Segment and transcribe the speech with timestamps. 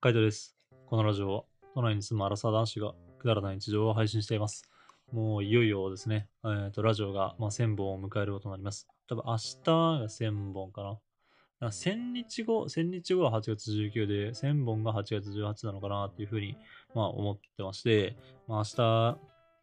[0.00, 0.54] カイトです。
[0.86, 1.42] このラジオは、
[1.74, 4.62] 都内に住むアラサー男子がくだらない日常を配信しています。
[5.10, 8.86] もういよいよですね、えー、とラジオが、まあ、1000本を迎えることになります。
[9.08, 9.72] 多分明日が
[10.04, 10.98] 1000本かな。
[11.58, 16.56] な1000日後、1000日後は8月19で、1000本が8月18なのかなっていうふうに、
[16.94, 18.64] まあ、思ってまして、まあ、明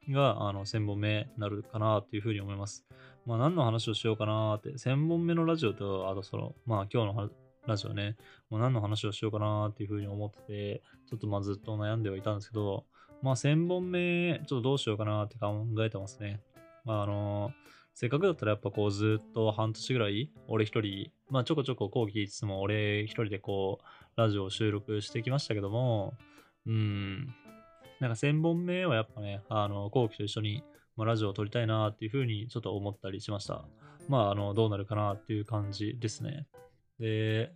[0.10, 2.86] 日があの1000本目になるかなっていうふうに思います。
[3.26, 7.30] まあ、何の話をしようかなって、1000本目のラジオと、あとその、まあ、今日の
[7.68, 8.16] ラジオね、
[8.50, 12.86] もう何の話をしようかなっていうふうに思ってて、ちょっとまあずっと悩んではいたんですけど、
[13.21, 16.42] まあ1000本目、ちょっとどうしようかなって考えてますね。
[16.83, 17.51] まああの
[17.96, 23.86] せっかくだったらやっぱこうずっと半年ぐらい、俺一人、まあちょこちょこ後期いつも俺一人でこう、
[24.20, 26.14] ラジオを収録してきましたけども、
[26.68, 27.34] うん、
[28.00, 30.64] なんか1000本目はやっぱね、あの、後期と一緒に、
[30.97, 33.64] まあ、ラジオを撮りたいなっていうふうにちょっと思ったりしました。
[34.09, 36.47] まああの、どうなるかなっていう感じですね。
[37.00, 37.52] で、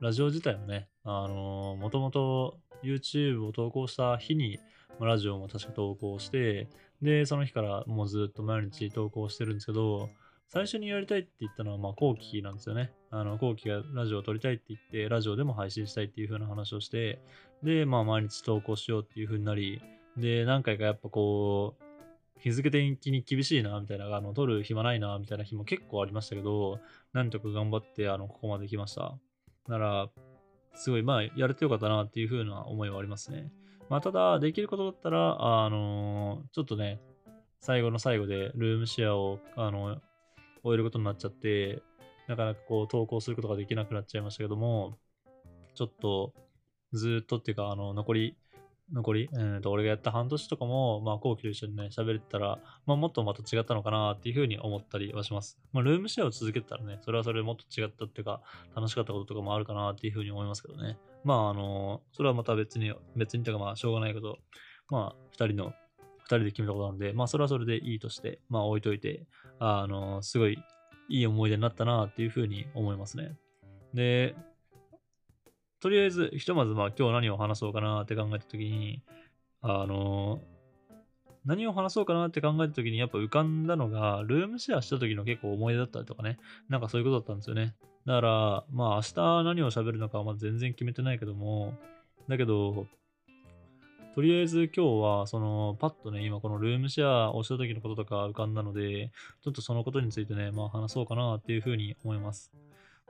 [0.00, 4.58] ラジオ自体もね、あのー、もともと YouTube を投稿した日に、
[5.00, 6.68] ラジオも確か投稿して、
[7.02, 10.08] で、その日からもうずっと毎日投稿してるんですけど、
[10.48, 12.92] 最初にやりたいって言ったのは、まあ、後期なんですよね。
[13.10, 17.20] あの、後期がラジオを撮りたいって言って、ラジオでも配信したいっていう風な話をして、
[17.62, 19.82] で、まあ、毎日投稿しようっていう風になり、
[20.16, 21.85] で、何回かやっぱこう、
[22.38, 26.78] 日付的に厳しいな、みたいな、あの、撮る暇ないな、みたいな日も結構ありましたけど、
[27.12, 29.18] なんとか頑張って、あの、ここまで来ました。
[29.68, 30.08] なら、
[30.74, 33.50] すごい、まあ、やれてよかったなっていう風な思いはありますね。
[33.88, 37.00] まあ、ただ、できることだったら、あのちょっとね、
[37.60, 40.00] 最後の最後でルームシェアを、あの、
[40.62, 41.82] 終えることになっちゃって、
[42.28, 44.98] なかなかこう、投稿することができなくなっちゃいましたけども、
[45.74, 46.34] ちょっと、
[46.92, 48.36] ずっとっていうか、あの、残り、
[48.92, 55.58] 残り、えーと、俺がやった半年とかも、まあ、後期と一緒にね、喋れてたら、まあ、もっとまた違ったのかなっていうふうに思ったりはします。
[55.72, 58.42] まあ、ルームシェアを続けてたらね、それはそれでもっと違ったっていうか、
[58.74, 60.98] 楽しかったこととかもあるかなっていうふうに思いますけどね。
[61.24, 64.38] まあ、あの、それはまた別に、別にというか、まあ、しょうがないけど、
[64.88, 65.72] まあ、二人の、
[66.18, 69.26] 二人で決めたことなんで、まあ、それはそれでいいとして、まあ、置いといて、
[69.58, 70.58] あの、すごい
[71.08, 73.36] いい思い出になったなっていうふうに思いますね。
[73.94, 74.36] で、
[75.80, 79.02] とりあえず、ひとまずまあ今日何を話そうかなって考えたときに、
[79.60, 80.40] あの、
[81.44, 86.38] 何を話そうかなって考えたときにやっぱ浮かんだのが、ルームシェアした時の結構思い出だったりとかね、
[86.68, 87.74] なんかそういうことだったんですよね。
[88.06, 91.74] だから、まあ明日何を喋るのかはま全然決めてないけども、
[92.28, 92.86] だけど、
[94.16, 99.12] とりあえず今日は、その、パッとね、今このルームシェアをした時のこととか浮かんだので、
[99.42, 102.50] ちょっとそのことについてね、まあ話そうかなっていうふうに思います。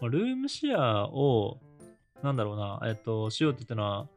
[0.01, 1.61] まルームシェアを、
[2.23, 4.09] なんだろうな、えっと、しようって言ったのは、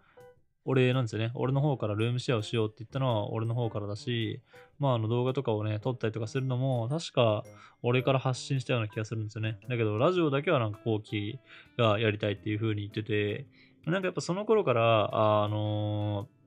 [0.66, 1.32] 俺なんですよね。
[1.36, 4.42] 俺の方からルームシェアをしようって言ったのは俺の方からだし、
[4.78, 7.44] まあ、あの動画とかをね、撮ったりとかするのも、確か
[7.82, 9.58] 俺から発信したような気がするんですよね。
[9.68, 11.40] だけど、ラジオだけはなんか後期
[11.78, 13.48] がやりたいっていう風に言ってて、
[13.86, 16.40] なんかやっぱその頃から、あのー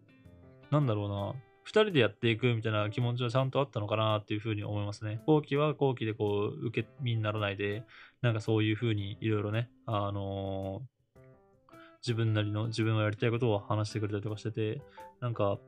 [0.73, 1.35] なんだろうな、
[1.65, 5.21] 二人でやっていくみたいな気持ちはちゃんとあったのかなっていう風に思いますね。
[5.27, 7.85] 後期は後期でこう、受け身にならないで、
[8.23, 10.81] なんかそういう風にいろいろね、あの
[12.03, 14.83] 自分なりの自分がやりたいことを話してくれたりとかしてて、
[15.21, 15.59] なんか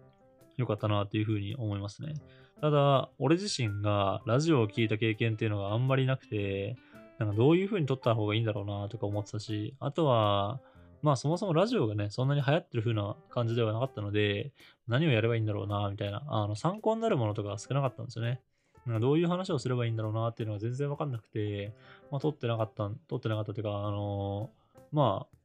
[0.56, 2.14] 良かったなっていうふうに思いますね。
[2.60, 6.76] ただ、俺自身がラジオを聞いた経験っていうのがあんまりなくて、
[7.18, 10.60] なんかどういうふうに撮った方がいいんだろうなとか思ってたし、あとは、
[11.02, 14.52] まあそもそもラジオがね、そんなに流行ってる風な感じではなかったので、
[14.88, 18.40] 何をやればいいんだろうな、みたいな、あの参考になるものとか少なかったんですよね。
[18.86, 21.74] なんかどういう話をすればいいんだろうなっていうのが全然わかんなくて、
[22.10, 24.50] まあ撮ってなかった、撮ってなかったというか、あの
[24.92, 25.43] まあ、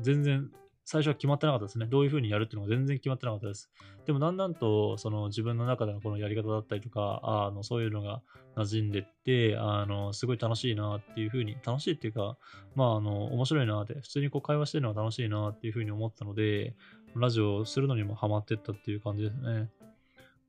[0.00, 0.50] 全然
[0.84, 1.86] 最初は決まってなかったですね。
[1.86, 3.70] どういう風にやるっていうのが全然決まってなかったです。
[4.06, 8.22] でもだんだんとその自分の中でのこのやり方だったりとか、あのそういうのが
[8.56, 12.36] 馴染んでって、あのすごい楽しいなっていう風に、楽しいっていうか、
[12.74, 16.74] まああの面白いなって、普通にこう会話してるのが楽しいなっていう風に思ったので、
[17.16, 19.70] ラジオをするのにもハマってったっていう感じですね。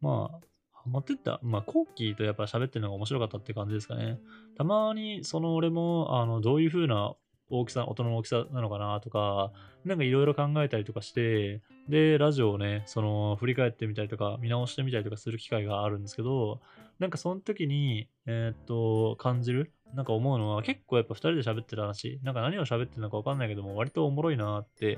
[0.01, 0.39] まあ、
[0.73, 1.39] ハマってった。
[1.43, 4.19] まあ、コーキーとやっぱ喋ってるのが面白かったって感じですかね。
[4.57, 7.15] たまに、その俺も、あの、どういう風な
[7.49, 9.51] 大きさ、音の大きさなのかなとか、
[9.83, 16.59] なんかいろいろ考えたりとかして、で、ラジオをね、その、振り返ってみたりとか、見直してみたりとかする機会があるんですけど、
[16.97, 19.71] なんかその時に、えーっと、感じる？
[19.93, 24.97] なんか思うのは、結構やっぱ二人で喋ってる話、なんか何を喋ってるのかわかんないけども、割とおもろいなって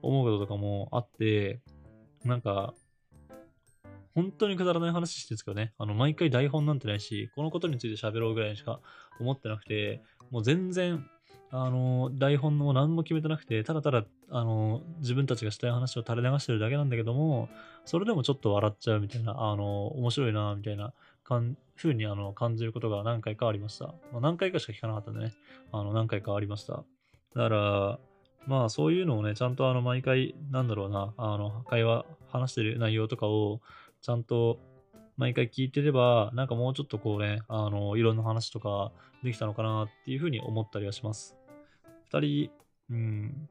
[0.00, 1.60] 思うこととかもあって、
[2.24, 2.74] なんか、
[4.14, 8.80] 本当にくだらない話してるんですけどね、あの、毎回台本なんてないし、このことについて喋ろうぐらいにしか
[9.20, 11.04] 思ってなくて、もう全然、
[11.50, 17.48] あの、台本も何も決めてなくて、ただただ、あの、自分たちがしたい話を垂れ流してるだけなんだけども、
[17.84, 20.92] それでもちょっと笑っちゃうみたいな、あの、面白いな、みたいな、
[21.24, 23.86] かん、風にあの感じることが何回かありました。
[24.12, 25.32] まあ、何回かしか聞かなかったんでね、
[25.72, 26.74] あの、何回かありました。
[26.74, 26.82] だ
[27.34, 27.98] から、
[28.46, 33.60] まあそういうのをね、ちゃんとあの毎回、なんだろうな、あの会話、話してる内容とかを
[34.00, 34.58] ちゃんと
[35.18, 38.92] 毎回聞いてれば、なんかもうちょっとこうね、あの、いろんな話とか
[39.22, 41.36] できたのかなっていうふうに思ったりはします。
[42.10, 42.50] 二人、
[42.90, 43.48] うん、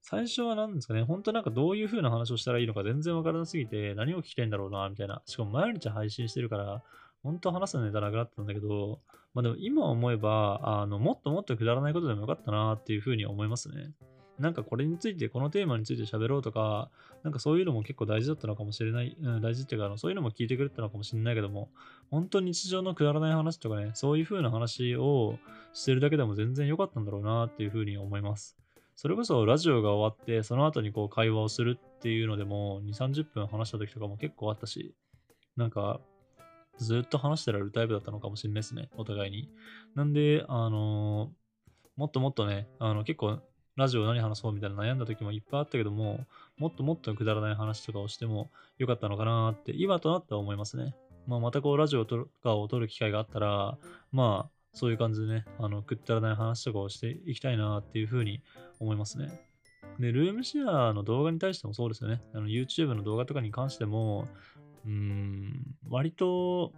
[0.00, 5.22] 最初は何ですかね、本当なんかどういう風な話をしたらいいのか全然わからなすぎて、何を聞きたいんだろうな、みたいな。
[5.26, 6.82] しかも毎日配信してるから、
[7.22, 9.00] 本当話すネタなくなったんだけど、
[9.34, 13.92] まあでも今思えば、あの、もっともっとくだらないことでもよかったなっていう風に思いますね。
[14.40, 16.90] なんかこれについて、このテーマについて喋ろうとか、
[17.22, 21.68] なんかそういうのも結構大事だったのかもしれない、うん、大事っていうか、あのそういうのも聞いてくれたのかもしれないけども、
[22.10, 25.38] 本当に日常のくだらない話とかね、そういう風な話を
[25.74, 28.56] してるだけでも全然良かったんだろうなっていう風に思います。
[28.96, 34.94] それこそラジオが終わって、その後にこう会話をするっていうのでも、2、30分話した時とかも結構あったし、
[35.56, 36.00] なんか、
[36.78, 39.50] ずっと話してられるタイプだったのかもしれないですね、お互いに。
[39.94, 41.40] なんで、あのー、
[41.96, 43.38] もっともっとね、あの結構
[43.80, 46.26] ラジオ何話そうみたいな悩んだ時もいっぱいあったけども、
[46.58, 50.94] もっともっとくだらない話とかをしてもよかったのかなって、今となっては思いますね。
[51.26, 53.78] まあ、またこう、ラジオとかを撮る機会があったら、
[54.12, 58.42] まあ、そういう感じでね、あの、くったらない話とかをしていきたいなっていうふうに
[58.80, 59.40] 思いますね。
[59.98, 62.20] で、ルームシェアの動画に対してもそうですよね。
[62.34, 64.28] あの、YouTube の動画とかに関しても、
[64.84, 66.74] うーん、割と、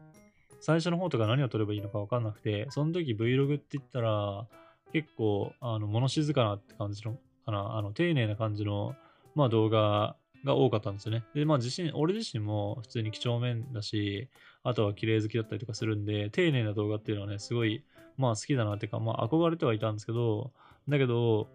[0.60, 4.46] 最初の方とか何を撮ればいいのかわかんなくて、その時 Vlog って言ったら、
[4.92, 8.94] 結構、あの、物静かなって感じの、かな、あの、丁寧な感じの、
[9.34, 11.24] まあ動画が多かったんですよね。
[11.34, 14.28] で、まあ自身、俺自身も普通に几帳面だし、
[14.62, 17.84] あとは綺麗好きだったりとかするんで、丁寧な動画っていうのはね、すごい、
[18.18, 20.52] まあ好きだなっていうか、まあ憧れてはいたんですけど、
[20.88, 21.48] だけど、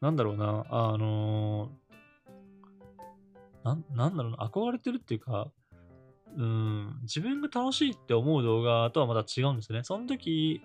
[0.00, 5.50] なんだろうな、あのー、ななんだろうな、憧れてるっていうか、
[6.36, 9.84] うん、自分が楽しいって思う動画とはまた違うんですよね。
[9.84, 10.62] その時、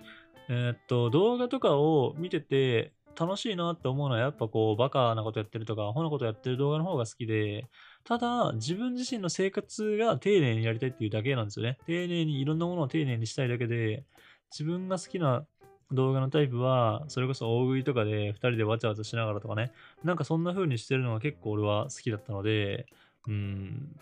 [0.49, 7.69] えー、っと、動画とかを見てて楽しいなって思うのはやっぱこうバカなことやってるとか、アホなことやってる動画の方が好きで、
[8.03, 11.77] ただ自分自身の生活が丁寧にやりたいっていうだけなんですよね。
[11.85, 14.05] 丁寧にいろんなものを丁寧にしたいだけで、
[14.51, 15.45] 自分が好きな
[15.91, 19.71] 動画のタイプは、それこそ大食いとかで2人でわちゃわちゃしながらとかね、
[20.03, 22.87] なんかそんな風にしてるのが結構俺は好きだったので、
[23.27, 23.95] うん、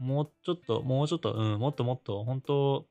[0.00, 2.86] もうちょっと、もうちょっと、うん、もっともっと、本当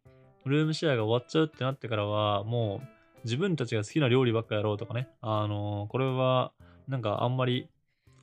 [0.46, 2.88] ルームシェアが終わっちゃうってなってからは、もう
[3.24, 6.52] 自分たちが好きな料理ばっかやろうとかね、あの、これは
[6.88, 7.68] なんかあんまり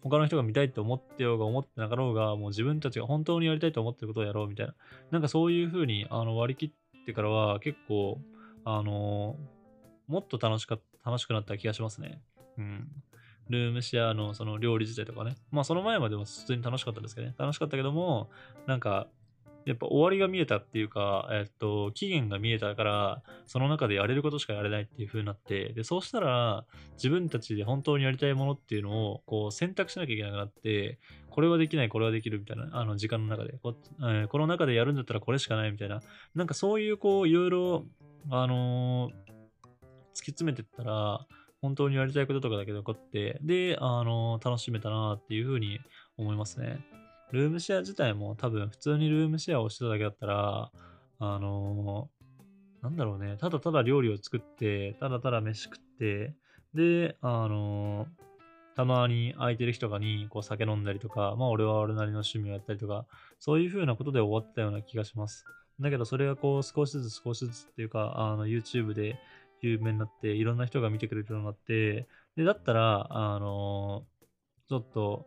[0.02, 4.74] 他の人が見たいって思ってようが思ってなかろうが、もう自分たちが本当にやりたいと思ってることをやろうみたいな。
[5.10, 8.20] なんかそういう風にあに割り切ってからは結構、
[8.64, 9.36] あの、
[10.06, 12.20] もっと楽しか楽しくなった気がしますね。
[12.58, 12.88] うん。
[13.48, 15.34] ルームシェアのその料理自体とかね。
[15.50, 17.34] まあその前までも普通に楽しかったですけどね。
[17.38, 18.30] 楽しかったけども、
[18.66, 19.08] なんか、
[19.66, 31.00] やっぱ終わりが見えたっていうか、えっと、期限が見えたから、その中でやれることしかやれないっていう風になって、で、そうしたら、自分たちで本当にやりたいものっていうのを、こう、選択しなきゃいけなくなって、
[31.30, 36.00] これはできない、これはできるみたいな、あの、時間の中でこ、えー、この中でやるんだったらこれしかないみたいな、
[36.36, 37.84] なんかそういう、こう、いろいろ、
[38.30, 39.14] あのー、突
[40.12, 41.26] き詰めてったら、
[41.66, 45.80] 本当にやりたいこととかだけ残って、で、あの、楽しめたなっていう風に
[46.16, 46.78] 思いますね。
[47.32, 50.70] ルームシェア自体も多分普通にルームシェアをしてただけだったら、
[51.18, 52.08] あの、
[52.82, 56.36] なんだろうね、ただただ料理を作って、ただただ飯食って、
[56.72, 58.06] で、あの、
[58.76, 63.06] たまに空いてる日とかにこう酒飲んだりとか、まあ俺は俺なりの趣味をやったりとか、
[63.40, 65.44] そういう風なことで終わったような気がします。
[65.80, 69.18] だけどそれがこう少しずつ少しずつっていうか、あの YouTube で
[69.62, 75.26] 有名になって、いろんな人が見てくれるようになって、で、だったら、あのー、ちょっと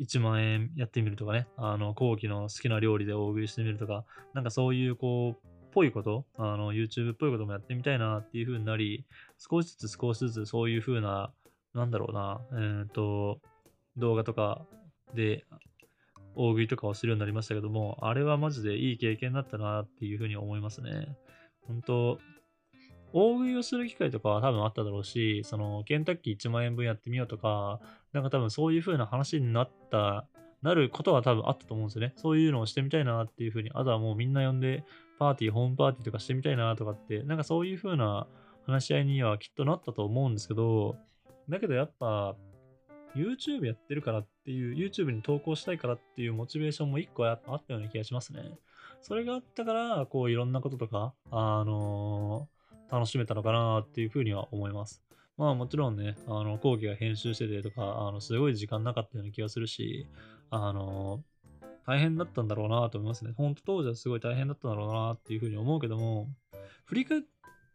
[0.00, 9.04] 1万円やってみるとかね、あの、後期の好きな料理で大食いしてみるとか、なんかそういうこう、ぽいこと、あの、YouTube っぽいこともやってみたいなっていう風になり、
[9.38, 11.32] 少しずつ少しずつそういう風な、
[11.74, 13.40] なんだろうな、えっ、ー、と、
[13.96, 14.62] 動画とか
[15.14, 15.44] で
[16.34, 21.16] 大食いとかをするようになりましたけども、あれはマジでいい経験だったなっていう風に思いますね。
[21.66, 22.18] 本当
[23.12, 27.80] 大食いをする機会とかは多分あっただろうし、その、ケンタッキー1万円分やってみようとか、
[28.12, 30.26] なんか多分そういう風な話になった、
[30.62, 32.12] なることは多分あったと思うんですよね。
[32.16, 34.84] そういうのをしてみたいなっていう風に、あとはもうみんな呼んで、
[35.18, 38.26] パーティー、ホームパーティーとかしてみたいなとかって、なんかそういう風な
[38.66, 40.96] 話し合いにはきっとなったと思うんですけど、
[41.48, 42.36] だけどやっぱ、
[43.14, 48.42] YouTube やってるからっていう、YouTube に投稿したいからっていうモチベーションも一個あったような気がしますね。
[49.00, 52.61] それがあったから、こういろんなこととか、あのー
[52.92, 55.02] 楽しめたのかなっていうふうには思います。
[55.38, 60.06] まあもちろんね、あの、後期が編集しててとか、あの、すごい時間なかったような気がするし、
[60.50, 61.24] あの、
[61.86, 63.32] 大変だったんだろうなと思いますね。
[63.36, 66.28] 本当当時はすごい大変だったんだろうなっていうふうに思うけども、
[66.84, 67.22] 振り返っ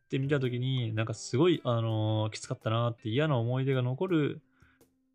[0.08, 4.42] てみたときに、なんかすごい、あの、きつかったなって嫌な思い出が残る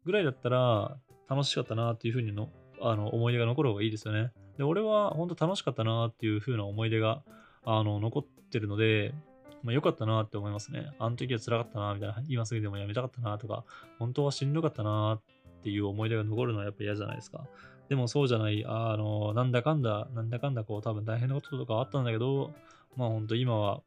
[0.04, 0.96] ぐらいだったら
[1.28, 2.48] 楽しかったなっていうふうにの
[2.80, 4.32] あの思い出が残る方がいいですよね。
[4.58, 7.22] で、俺は本当楽しかったなっていう風な思い出が
[7.64, 9.14] あの残ってるので、
[9.62, 10.92] まあ、良かったなって思いますね。
[10.98, 13.64] あの時は辛かったなみたいな、今すぐでもやめたかったなとか、
[13.98, 17.46] 本当はしんどかったなっていう思い出が残るのはやっぱ嫌じゃないですか。
[17.88, 22.52] でもそうじゃない、あの、なんだかんだ、なんだかんだこう多分大変なこととかあったんだけど、
[22.96, 23.82] まあ本当今は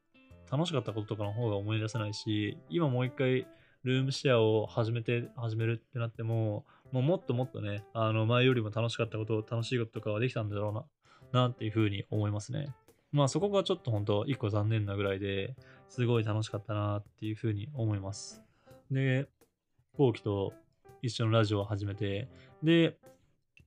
[0.52, 3.48] 楽しかったこととかの方が思い出せないし、今もう一回
[3.84, 10.88] ルームシェアを始めて、始めるってなっても、もうもっともっとね、あの前よりも楽しかったこと、楽しいこととかはできたんだろ
[11.32, 12.74] うな、なっていうふうに思いますね。
[13.16, 15.56] まあそこがちょっと本当一個残念なぐらいで、
[15.88, 18.44] すごい楽しかったなっていうふうに思います。
[18.92, 19.30] で、
[19.98, 20.52] 後期と
[21.02, 22.28] 一緒のラジオを始めて、
[22.62, 22.98] で、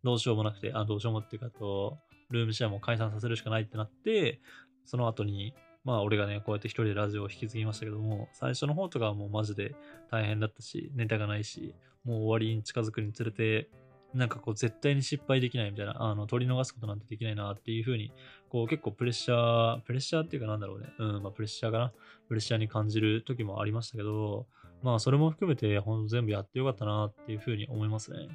[0.05, 1.97] どうしようもなくて、あ、どうしようもっていうかと、
[2.28, 4.43] ルームシェアも解散させるしかないってなって、
[4.85, 9.75] その後に、まあ俺がね、こうやって一人でラジオを引き継ぎましたけども、最初の方とかはもうマジで
[10.11, 11.75] 大変だったし、ネタがないし、
[12.05, 13.71] もう終わりに近づくにつれて、
[14.15, 18.12] なんかこう絶対に失敗できないみたいな、あの、取り逃すことなんてできないなっていう風に、
[18.49, 20.87] こう結構プレッシャー、プレッシャーっていうかなんだろうね。
[20.99, 21.93] うん、まあプレッシャーかな。
[22.29, 24.47] プレッシャーに感じる時もありましたけど、
[24.83, 28.29] まあそれも含めて、ほんと全部やってよかったなっていう風に思いますね。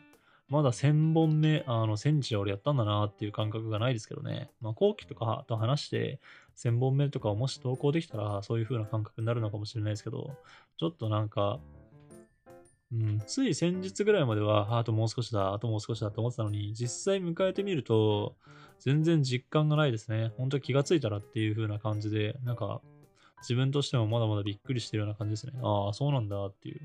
[0.49, 4.51] まだ1000本目、あの、1000日俺やったんだなっていう感覚がないですけどね。
[4.61, 6.19] まあ後期とかと話して、
[6.57, 10.35] 1000本目とかをもし投稿できたら、そういう風な感覚になるのかもしれないですけど、
[10.77, 11.59] ちょっとなんか、
[12.93, 18.35] うん、つい先日ぐらいまでは、あともう少しだ、あともう少しだと思ってたのに、実際迎えてみると、
[18.79, 20.31] 全然実感がないですね。
[20.37, 22.81] 本当気がついたらっていう風な感じで、なんか、
[23.41, 25.53] 自分としてもまだまだびっくりしてるような感じですね。
[25.63, 26.81] ああ、そうなんだっていう。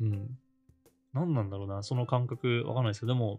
[0.00, 0.38] うん。
[1.12, 3.38] 何なんだろうな、その感覚わかんないですけど、でも、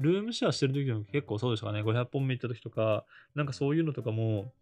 [0.00, 1.82] ルームシェアしてる時でも結構そうでしたかね。
[1.82, 4.52] 500本目行った時とか、なんかそういうのとかも、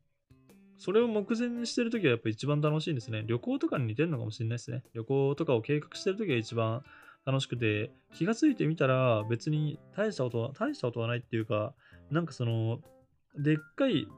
[0.81, 3.23] それを目前にしてるときはやっぱ一番楽しいんですね。
[3.27, 4.83] 旅行とかに似てるのかもしれないですね。
[4.95, 6.83] 旅行とかを計画してるときが一番
[7.27, 11.75] 楽しくて、気がついてみたら別に大したことは、大したことはないっていうか、
[12.11, 12.81] なんかその、
[13.37, 14.09] でっかい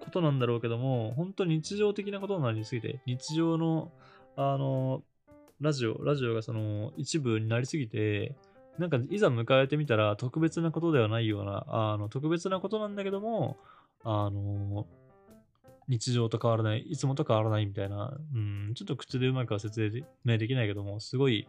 [0.00, 3.92] ことなんだろうけども、本当に日常的なことになりすぎて、日常の、
[4.36, 5.02] あの、
[5.60, 8.34] ラジオ、ラジオがその一部になりすぎて、
[8.78, 13.58] なんかいざ迎えてみたら特別なことではないような、あの、特別なことなんだけども、
[14.02, 14.86] あの、
[15.88, 21.48] 日常と変わらない、いつもと変わらないみたいな、うん、ちょっと口でうまくは説明できないけども、すごい、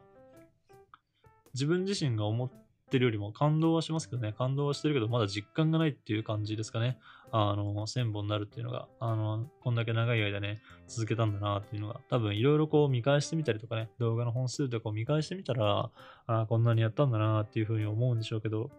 [1.53, 2.49] 自分自身が思っ
[2.89, 6.99] てるよりも感動はしますけどね、感動はしてるけど、まだ実感がないっていう感じですかね。
[7.31, 15.89] あの、1000本になるっていうのが、あの、こんだけ長い間ね、続けたんだなっていうのが、多分いろいろこう見返してみたりとかね、動画の本数とかを見返してみたら、
[16.27, 18.69] あこんなにやったんだなっていうふうに思うんでしょうけど、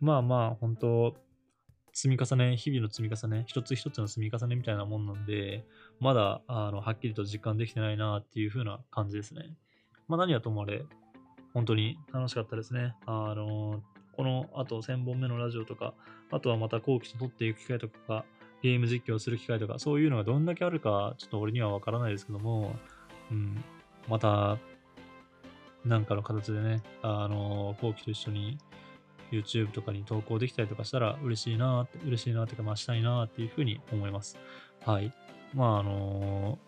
[0.00, 1.16] まあまあ、本当
[1.96, 5.64] 積み重ね、日々の積み重ね、一つ一つの積み重ねみたいなもんなんで、
[5.98, 9.56] まだ、あの、はっきりと実感できてないなっていう風な感じですね。
[10.06, 10.84] まあ何はともあれ、
[11.54, 12.94] 本当に楽しかったですね。
[13.06, 13.82] あの、
[14.14, 15.94] このあと1000本目のラジオとか、
[16.30, 18.26] あとはまた後期と撮っていく機会とか、
[18.62, 22.76] ゲーム実況する機会とか、そういうのがどんだけあるか、ちょっと俺にはわからないですけども、
[23.30, 23.64] うん、
[24.06, 24.58] また、
[25.86, 28.58] なんかの形でね、あの、後期と一緒に
[29.30, 34.38] YouTube とかに投稿できたりとかしたら嬉しいなって、嬉しいなってか、まあしたいなっていうふうに思います。
[34.84, 35.12] はい。
[35.54, 36.58] まああの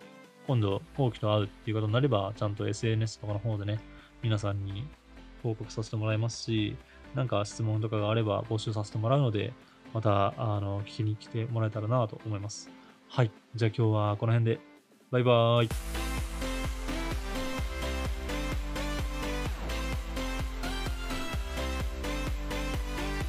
[0.45, 3.81] ー、今度、後期と会うっていうことになれば、ちゃんと SNS とかの方でね、
[4.23, 4.87] 皆さんに
[5.43, 6.77] 報告させてもらいますし、
[7.15, 9.53] なんか質問とかがあれば募集させてもらうので、
[9.95, 12.71] また、あの、聞きに来てもらえたらなと思います。
[13.09, 13.31] はい。
[13.55, 14.61] じゃあ今日はこの辺で。
[15.11, 16.08] バイバーイ。